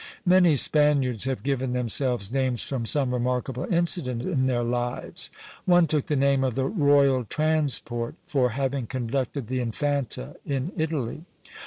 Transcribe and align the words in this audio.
Many 0.25 0.55
Spaniards 0.55 1.25
have 1.25 1.43
given 1.43 1.73
themselves 1.73 2.31
names 2.31 2.63
from 2.63 2.87
some 2.87 3.13
remarkable 3.13 3.67
incident 3.71 4.23
in 4.23 4.47
their 4.47 4.63
lives. 4.63 5.29
One 5.65 5.85
took 5.85 6.07
the 6.07 6.15
name 6.15 6.43
of 6.43 6.55
the 6.55 6.65
Royal 6.65 7.23
Transport, 7.23 8.15
for 8.25 8.49
having 8.49 8.87
conducted 8.87 9.45
the 9.45 9.59
Infanta 9.59 10.37
in 10.43 10.71
Italy. 10.75 11.25